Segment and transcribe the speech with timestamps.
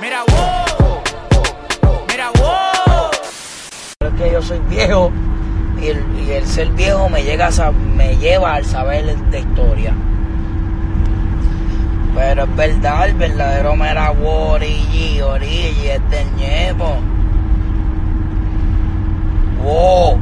[0.00, 1.02] Mira, wow.
[2.08, 3.10] Mira, wow.
[4.00, 5.10] Es que yo soy viejo
[5.80, 9.40] y el, y el ser viejo me, llega a sa- me lleva al saber de
[9.40, 9.94] historia.
[12.14, 16.94] Pero es verdad, el verdadero Mera wow, Origi, Origi es del Ñepo.
[19.64, 20.20] Wow.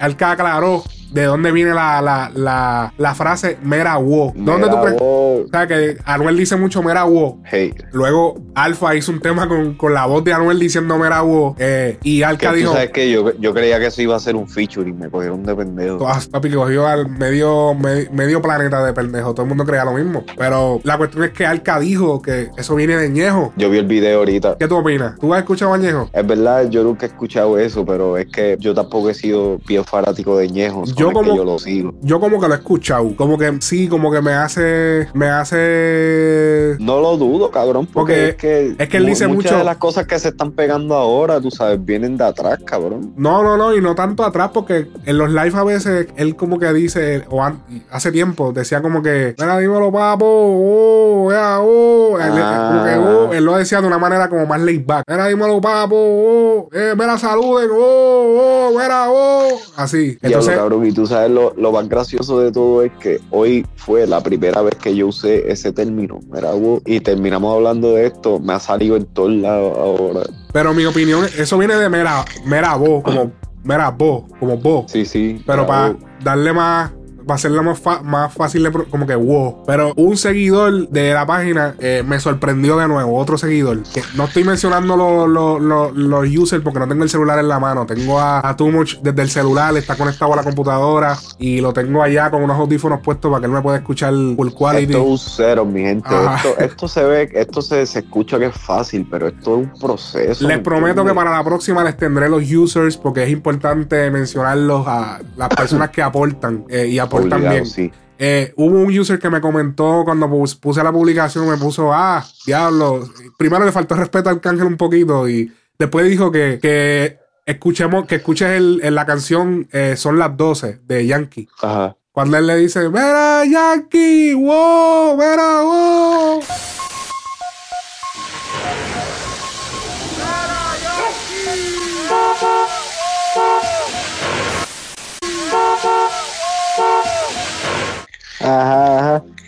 [0.00, 4.32] Alca aclaró de dónde viene la, la, la, la frase mera wo.
[4.34, 5.00] ¿Dónde Mera tú crees?
[5.00, 5.42] wo.
[5.44, 7.40] O sea, que Anuel dice mucho mera wo.
[7.44, 11.54] Hey, Luego Alfa hizo un tema con, con la voz de Anuel diciendo mera wo.
[11.58, 14.48] eh, y Alca dijo, sabes que yo, yo creía que eso iba a ser un
[14.48, 15.98] featuring, me cogieron de pendejo.
[16.30, 19.32] Papi, que cogió al medio, me- medio planeta de pendejo.
[19.34, 20.24] Todo el mundo creía lo mismo.
[20.36, 23.52] Pero la cuestión es que Alca dijo que eso viene de Ñejo.
[23.56, 24.56] Yo vi el video ahorita.
[24.58, 25.14] ¿Qué tú opinas?
[25.18, 26.08] ¿Tú has escuchado a Ñejo?
[26.12, 29.84] Es verdad, yo nunca he escuchado eso, pero es que yo tampoco he sido bien
[29.84, 30.84] fanático de Ñejo.
[30.98, 31.94] Yo como- que yo lo sigo.
[32.02, 33.14] Yo como que lo he escuchado.
[33.16, 35.08] Como que sí, como que me hace.
[35.14, 36.76] Me hace.
[36.80, 39.64] No lo dudo, cabrón, porque, Porque es que, es que él dice muchas mucho- de
[39.64, 43.12] las cosas que se están pegando ahora, tú sabes, vienen de atrás, cabrón.
[43.16, 46.58] No, no, no, y no tanto atrás, porque en los live a veces él como
[46.58, 47.42] que dice, o
[47.90, 52.18] hace tiempo, decía como que, mira, dímelo, papo, oh, vea, oh.
[52.18, 52.68] Él, Ah.
[52.70, 55.04] como que, oh, él lo decía de una manera como más laid back.
[55.08, 59.58] Mira, dímelo, papo, oh, eh, mira, saluden, oh, oh, mira, oh.
[59.76, 59.98] Así.
[59.98, 63.66] Diablo, Entonces, cabrón, y tú sabes lo, lo más gracioso de todo es que hoy
[63.76, 68.40] fue la primera vez que yo usé ese término, wo, y terminamos hablando de esto,
[68.40, 70.22] me ha salido en todos lados ahora.
[70.50, 73.30] pero mi opinión, eso viene de mera, mera voz, como
[73.64, 74.90] mera voz, como voz.
[74.90, 75.42] Sí, sí.
[75.46, 75.94] Pero para
[76.24, 76.90] darle más,
[77.28, 79.62] para hacerle más, fa- más fácil, de como que wow.
[79.66, 83.82] Pero un seguidor de la página eh, me sorprendió de nuevo, otro seguidor.
[83.94, 87.60] Que no estoy mencionando los los- los users porque no tengo el celular en la
[87.60, 87.86] mano.
[87.86, 91.72] Tengo a, a Too Much desde el celular, está conectado a la computadora y lo
[91.72, 94.92] tengo allá con unos audífonos puestos para que él me pueda escuchar full quality.
[94.92, 96.08] Esto es un cero, mi gente.
[96.08, 99.78] Esto, esto se ve, esto se, se escucha que es fácil, pero esto es un
[99.78, 100.46] proceso.
[100.48, 104.86] Les ¿me prometo que para la próxima les tendré los users porque es importante mencionarlos
[104.86, 107.92] a las personas que aportan eh, y aportan Obligado, sí.
[108.18, 112.24] Eh, hubo un user que me comentó cuando pus- puse la publicación, me puso, ah,
[112.46, 113.08] diablo.
[113.38, 118.16] Primero le faltó respeto al cángel un poquito y después dijo que, que escuchemos, que
[118.16, 121.48] escuches el- en la canción eh, Son las 12 de Yankee.
[121.62, 121.96] Ajá.
[122.10, 126.40] Cuando él le dice, mira Yankee, wow, mira, wow.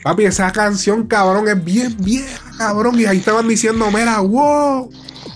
[0.02, 2.98] Papi, esa canción, cabrón, es bien vieja, cabrón.
[2.98, 4.90] Y ahí estaban diciendo, mira, wow.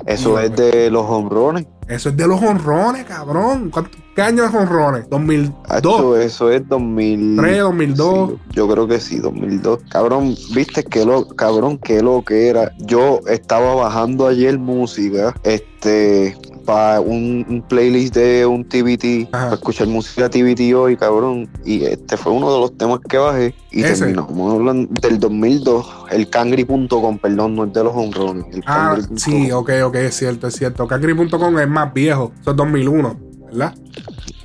[0.06, 1.66] Eso es de los honrones.
[1.88, 3.70] Eso es de los honrones, cabrón.
[3.70, 5.08] ¿Cuánto- ¿Qué año es honrones?
[5.10, 5.52] 2002.
[5.98, 7.36] Eso, eso es 2000.
[7.36, 8.30] 3, 2002.
[8.30, 9.80] Sí, yo creo que sí, 2002.
[9.90, 12.70] Cabrón, viste que lo, cabrón, que lo que era.
[12.78, 19.44] Yo estaba bajando ayer música, este, para un, un playlist de un TBT, Ajá.
[19.44, 21.48] para escuchar música TBT hoy, cabrón.
[21.64, 23.54] Y este fue uno de los temas que bajé.
[23.70, 23.98] Y Ese.
[23.98, 28.46] terminamos hablando del 2002, el cangri.com, perdón, no es de los honrones.
[28.66, 30.86] Ah, sí, ok, ok, es cierto, es cierto.
[30.86, 32.32] Cangri.com es más viejo.
[32.40, 33.74] Eso es 2001, ¿verdad?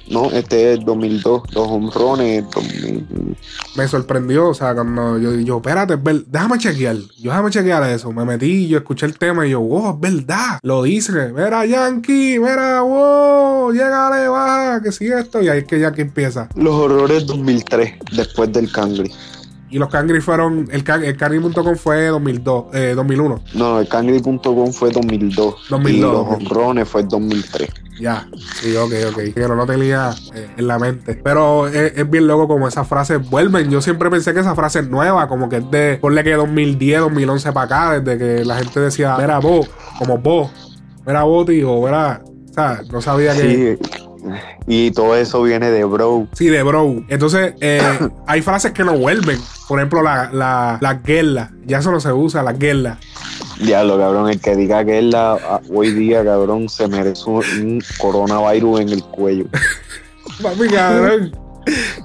[0.09, 3.35] No, este es 2002, los honrones, 2000.
[3.79, 6.97] Me sorprendió, o sea, cuando yo, yo espérate, es déjame chequear.
[6.97, 8.11] Yo déjame chequear eso.
[8.11, 10.59] Me metí, yo escuché el tema y yo, wow, es verdad.
[10.63, 15.41] Lo dice, mira Yankee, mira, wow, llegale, baja, que sí esto.
[15.41, 16.49] Y ahí es que Yankee empieza.
[16.55, 19.11] Los horrores 2003, después del cangri.
[19.71, 23.39] Y los Cangri fueron, el, can- el Cangri.com fue 2002, eh, 2001.
[23.53, 25.55] No, el cangri.com fue 2002.
[25.69, 27.69] 2002, Y los honrones fue 2003.
[27.99, 28.27] Ya,
[28.61, 29.33] sí, ok, ok.
[29.33, 31.19] Que no lo tenía eh, en la mente.
[31.21, 33.69] Pero es, es bien loco como esas frases vuelven.
[33.69, 37.01] Yo siempre pensé que esa frase es nueva, como que es de, ponle que 2010,
[37.01, 40.51] 2011 para acá, desde que la gente decía, mira vos, como vos,
[41.05, 41.73] mira vos, tío.
[41.73, 43.77] O sea, no sabía que.
[43.81, 43.89] Sí.
[44.67, 46.27] Y todo eso viene de bro.
[46.33, 47.03] Sí, de bro.
[47.07, 47.81] Entonces, eh,
[48.27, 49.39] hay frases que no vuelven.
[49.67, 51.51] Por ejemplo, la, la, la guerra.
[51.65, 52.97] Ya eso no se usa, la guerra.
[53.59, 54.29] Diablo, cabrón.
[54.29, 58.89] El que diga que es la a- hoy día, cabrón, se merece un, coronavirus en
[58.89, 59.45] el cuello.
[60.41, 61.31] Papi, cabrón.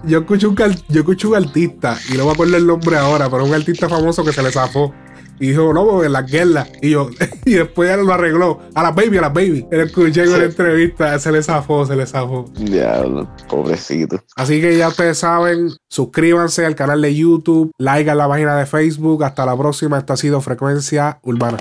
[0.05, 0.57] Yo escucho, un,
[0.89, 4.25] yo escucho un artista, y no me acuerdo el nombre ahora, pero un artista famoso
[4.25, 4.93] que se le zafó.
[5.41, 6.69] Y dijo, no, porque las guerras.
[6.81, 7.11] Y yo,
[7.45, 8.61] y después ya lo arregló.
[8.75, 9.67] A las baby, a las baby.
[9.71, 10.41] Él escuché en Sí.
[10.41, 12.45] entrevista, se le zafó, se le zafó.
[12.57, 14.23] Diablo, pobrecito.
[14.37, 18.67] Así que ya ustedes saben, suscríbanse al canal de YouTube, like a la página de
[18.67, 19.25] Facebook.
[19.25, 19.99] Hasta la próxima.
[19.99, 21.59] Esto ha sido Frecuencia Urbana.